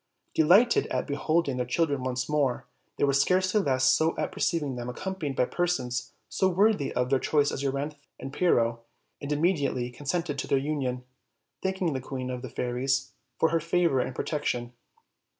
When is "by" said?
5.35-5.45